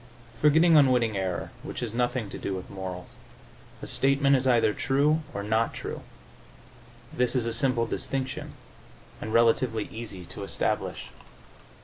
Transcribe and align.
Forgetting 0.41 0.75
unwitting 0.75 1.15
error, 1.15 1.51
which 1.61 1.81
has 1.81 1.93
nothing 1.93 2.27
to 2.31 2.39
do 2.39 2.55
with 2.55 2.71
morals, 2.71 3.17
a 3.83 3.85
statement 3.85 4.35
is 4.35 4.47
either 4.47 4.73
true 4.73 5.21
or 5.31 5.43
not 5.43 5.75
true. 5.75 6.01
This 7.13 7.35
is 7.35 7.45
a 7.45 7.53
simple 7.53 7.85
distinction 7.85 8.53
and 9.21 9.31
relatively 9.31 9.87
easy 9.91 10.25
to 10.25 10.41
establish. 10.43 11.09